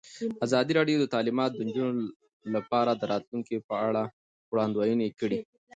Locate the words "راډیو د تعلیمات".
0.79-1.51